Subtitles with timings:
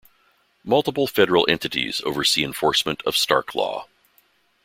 [0.63, 3.85] Multiple federal entities oversee enforcement of Stark Law.